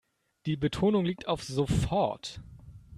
[0.47, 2.41] Die Betonung liegt auf sofort.